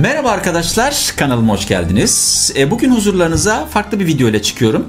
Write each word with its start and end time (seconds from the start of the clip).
Merhaba 0.00 0.30
arkadaşlar, 0.30 1.14
kanalıma 1.16 1.52
hoş 1.52 1.68
geldiniz. 1.68 2.52
E, 2.56 2.70
bugün 2.70 2.94
huzurlarınıza 2.94 3.66
farklı 3.66 4.00
bir 4.00 4.06
video 4.06 4.28
ile 4.28 4.42
çıkıyorum. 4.42 4.86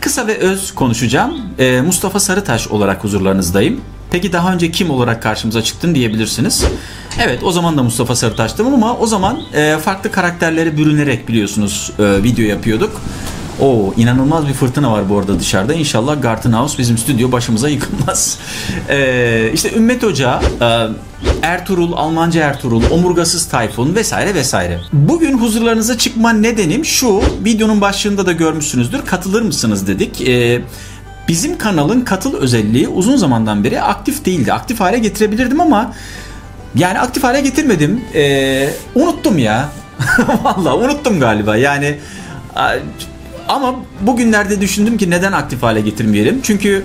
Kısa 0.00 0.26
ve 0.26 0.38
öz 0.38 0.74
konuşacağım. 0.74 1.40
E, 1.58 1.80
Mustafa 1.80 2.20
Sarıtaş 2.20 2.68
olarak 2.68 3.04
huzurlarınızdayım. 3.04 3.80
Peki 4.10 4.32
daha 4.32 4.52
önce 4.52 4.70
kim 4.70 4.90
olarak 4.90 5.22
karşımıza 5.22 5.62
çıktın 5.62 5.94
diyebilirsiniz. 5.94 6.64
Evet 7.20 7.42
o 7.42 7.52
zaman 7.52 7.76
da 7.78 7.82
Mustafa 7.82 8.16
Sarıtaş'tım 8.16 8.74
ama 8.74 8.96
o 8.96 9.06
zaman 9.06 9.40
e, 9.54 9.76
farklı 9.78 10.12
karakterlere 10.12 10.76
bürünerek 10.76 11.28
biliyorsunuz 11.28 11.92
video 11.98 12.44
yapıyorduk. 12.44 13.00
O 13.60 13.94
inanılmaz 13.96 14.48
bir 14.48 14.52
fırtına 14.52 14.92
var 14.92 15.08
bu 15.08 15.18
arada 15.18 15.40
dışarıda. 15.40 15.74
İnşallah 15.74 16.22
Garten 16.22 16.52
House 16.52 16.78
bizim 16.78 16.98
stüdyo 16.98 17.32
başımıza 17.32 17.68
yıkılmaz. 17.68 18.38
Ee, 18.88 19.50
işte 19.54 19.72
Ümmet 19.74 20.02
Hoca, 20.02 20.40
Ertuğrul, 21.46 21.92
Almanca 21.92 22.42
Ertuğrul, 22.42 22.82
Omurgasız 22.90 23.48
Tayfun 23.48 23.94
vesaire 23.94 24.34
vesaire. 24.34 24.80
Bugün 24.92 25.38
huzurlarınıza 25.38 25.98
çıkma 25.98 26.32
nedenim 26.32 26.84
şu. 26.84 27.22
Videonun 27.44 27.80
başlığında 27.80 28.26
da 28.26 28.32
görmüşsünüzdür. 28.32 29.02
Katılır 29.06 29.42
mısınız 29.42 29.86
dedik. 29.86 30.28
Ee, 30.28 30.62
bizim 31.28 31.58
kanalın 31.58 32.00
katıl 32.00 32.34
özelliği 32.34 32.88
uzun 32.88 33.16
zamandan 33.16 33.64
beri 33.64 33.82
aktif 33.82 34.24
değildi. 34.24 34.52
Aktif 34.52 34.80
hale 34.80 34.98
getirebilirdim 34.98 35.60
ama 35.60 35.94
yani 36.74 36.98
aktif 36.98 37.24
hale 37.24 37.40
getirmedim. 37.40 38.04
Ee, 38.14 38.70
unuttum 38.94 39.38
ya. 39.38 39.68
Vallahi 40.42 40.74
unuttum 40.74 41.20
galiba. 41.20 41.56
Yani 41.56 41.98
ama 43.48 43.74
bugünlerde 44.00 44.60
düşündüm 44.60 44.98
ki 44.98 45.10
neden 45.10 45.32
aktif 45.32 45.62
hale 45.62 45.80
getirmeyelim? 45.80 46.40
Çünkü 46.42 46.84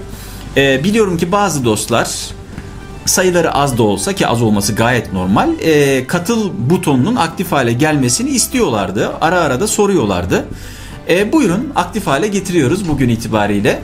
e, 0.57 0.83
biliyorum 0.83 1.17
ki 1.17 1.31
bazı 1.31 1.65
dostlar 1.65 2.07
sayıları 3.05 3.53
az 3.53 3.77
da 3.77 3.83
olsa 3.83 4.13
ki 4.13 4.27
az 4.27 4.41
olması 4.41 4.75
gayet 4.75 5.13
normal 5.13 5.49
e, 5.61 6.07
katıl 6.07 6.49
butonunun 6.69 7.15
aktif 7.15 7.51
hale 7.51 7.73
gelmesini 7.73 8.29
istiyorlardı. 8.29 9.11
Ara 9.21 9.39
ara 9.39 9.59
da 9.59 9.67
soruyorlardı. 9.67 10.45
E, 11.09 11.33
buyurun 11.33 11.71
aktif 11.75 12.07
hale 12.07 12.27
getiriyoruz 12.27 12.89
bugün 12.89 13.09
itibariyle. 13.09 13.81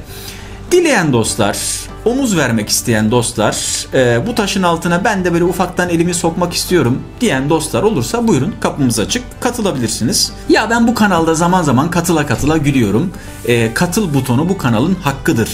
Dileyen 0.72 1.14
dostlar, 1.14 1.58
omuz 2.06 2.38
vermek 2.38 2.70
isteyen 2.70 3.12
dostlar, 3.12 3.86
e, 3.94 4.28
bu 4.28 4.36
taşın 4.36 4.64
altına 4.64 5.04
ben 5.04 5.26
de 5.26 5.34
böyle 5.34 5.44
ufaktan 5.44 5.90
elimi 5.90 6.14
sokmak 6.14 6.54
istiyorum 6.54 7.02
diyen 7.22 7.50
dostlar 7.50 7.84
olursa 7.84 8.28
buyurun 8.28 8.56
kapımız 8.60 9.00
açık 9.00 9.42
katılabilirsiniz. 9.42 10.32
Ya 10.50 10.70
ben 10.70 10.88
bu 10.88 10.94
kanalda 10.94 11.36
zaman 11.36 11.64
zaman 11.64 11.92
katıla 11.92 12.26
katıla 12.26 12.58
gülüyorum. 12.58 13.14
E, 13.46 13.74
katıl 13.74 14.14
butonu 14.14 14.50
bu 14.50 14.58
kanalın 14.58 14.96
hakkıdır 15.04 15.50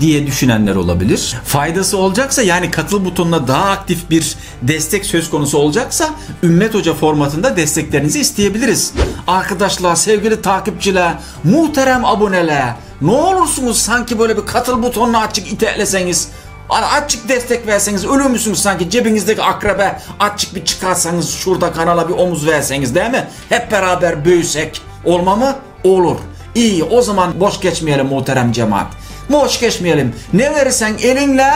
diye 0.00 0.26
düşünenler 0.26 0.74
olabilir. 0.74 1.36
Faydası 1.44 1.98
olacaksa 1.98 2.42
yani 2.42 2.70
katıl 2.70 3.04
butonuna 3.04 3.48
daha 3.48 3.70
aktif 3.70 4.10
bir 4.10 4.36
destek 4.62 5.06
söz 5.06 5.30
konusu 5.30 5.58
olacaksa 5.58 6.10
Ümmet 6.42 6.74
Hoca 6.74 6.94
formatında 6.94 7.56
desteklerinizi 7.56 8.20
isteyebiliriz. 8.20 8.92
Arkadaşlar, 9.26 9.96
sevgili 9.96 10.42
takipçiler, 10.42 11.14
muhterem 11.44 12.04
aboneler, 12.04 12.74
ne 13.00 13.10
olursunuz 13.10 13.78
sanki 13.78 14.18
böyle 14.18 14.36
bir 14.36 14.46
katıl 14.46 14.82
butonunu 14.82 15.18
açık 15.18 15.52
iteleseniz 15.52 16.28
Hani 16.68 16.86
açık 16.86 17.28
destek 17.28 17.66
verseniz 17.66 18.04
ölür 18.06 18.26
müsünüz 18.30 18.58
sanki 18.58 18.90
cebinizdeki 18.90 19.42
akrebe 19.42 20.00
açık 20.20 20.54
bir 20.54 20.64
çıkarsanız 20.64 21.30
şurada 21.30 21.72
kanala 21.72 22.08
bir 22.08 22.14
omuz 22.14 22.46
verseniz 22.46 22.94
değil 22.94 23.10
mi? 23.10 23.28
Hep 23.48 23.72
beraber 23.72 24.24
büyüsek 24.24 24.80
olma 25.04 25.36
mı? 25.36 25.56
Olur. 25.84 26.16
İyi 26.54 26.84
o 26.84 27.02
zaman 27.02 27.40
boş 27.40 27.60
geçmeyelim 27.60 28.06
muhterem 28.06 28.52
cemaat. 28.52 28.86
Boş 29.30 29.60
geçmeyelim. 29.60 30.14
Ne 30.32 30.54
verirsen 30.54 30.94
elinle 31.02 31.52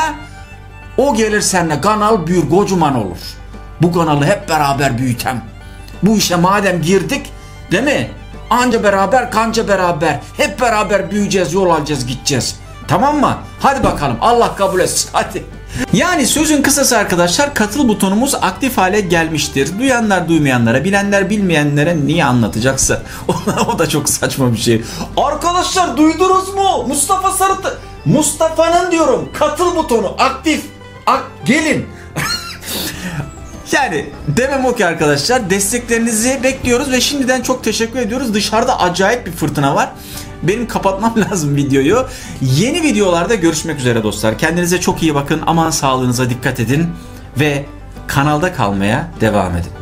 o 0.97 1.15
gelir 1.15 1.41
seninle 1.41 1.81
kanal 1.81 2.27
büyür 2.27 2.51
kocaman 2.51 2.97
olur. 3.07 3.19
Bu 3.83 3.93
kanalı 3.93 4.25
hep 4.25 4.49
beraber 4.49 4.99
büyütem. 4.99 5.45
Bu 6.03 6.17
işe 6.17 6.37
madem 6.37 6.83
girdik 6.83 7.33
değil 7.71 7.83
mi? 7.83 8.11
Anca 8.51 8.83
beraber 8.83 9.31
kanca 9.31 9.69
beraber 9.69 10.21
hep 10.37 10.61
beraber 10.61 11.11
büyüyeceğiz 11.11 11.53
yol 11.53 11.71
alacağız 11.71 12.07
gideceğiz. 12.07 12.57
Tamam 12.89 13.21
mı? 13.21 13.37
Hadi 13.61 13.85
bakalım 13.85 14.17
Allah 14.21 14.57
kabul 14.57 14.81
etsin 14.81 15.11
hadi. 15.13 15.45
Yani 15.93 16.27
sözün 16.27 16.63
kısası 16.63 16.99
arkadaşlar 16.99 17.55
katıl 17.55 17.89
butonumuz 17.89 18.35
aktif 18.35 18.79
hale 18.79 19.01
gelmiştir. 19.01 19.79
Duyanlar 19.79 20.29
duymayanlara, 20.29 20.85
bilenler 20.85 21.31
bilmeyenlere 21.31 22.07
niye 22.07 22.25
anlatacaksa 22.25 23.03
o 23.75 23.79
da 23.79 23.89
çok 23.89 24.09
saçma 24.09 24.53
bir 24.53 24.59
şey. 24.59 24.83
Arkadaşlar 25.17 25.97
duydunuz 25.97 26.55
mu? 26.55 26.85
Mustafa 26.89 27.31
Sarıtı 27.31 27.79
Mustafa'nın 28.05 28.91
diyorum 28.91 29.29
katıl 29.39 29.77
butonu 29.77 30.15
aktif. 30.19 30.63
Ak 31.07 31.25
gelin. 31.45 31.87
Yani 33.73 34.07
demem 34.29 34.65
o 34.65 34.75
ki 34.75 34.87
arkadaşlar 34.87 35.51
desteklerinizi 35.51 36.41
bekliyoruz 36.43 36.91
ve 36.91 37.01
şimdiden 37.01 37.43
çok 37.43 37.65
teşekkür 37.65 37.99
ediyoruz. 37.99 38.35
Dışarıda 38.35 38.81
acayip 38.81 39.27
bir 39.27 39.33
fırtına 39.33 39.75
var. 39.75 39.93
Benim 40.43 40.69
kapatmam 40.69 41.15
lazım 41.31 41.57
videoyu. 41.57 42.07
Yeni 42.41 42.83
videolarda 42.83 43.35
görüşmek 43.35 43.79
üzere 43.79 44.03
dostlar. 44.03 44.39
Kendinize 44.39 44.81
çok 44.81 45.03
iyi 45.03 45.15
bakın. 45.15 45.41
Aman 45.47 45.71
sağlığınıza 45.71 46.31
dikkat 46.31 46.61
edin 46.61 46.89
ve 47.41 47.67
kanalda 48.07 48.53
kalmaya 48.53 49.11
devam 49.21 49.57
edin. 49.57 49.82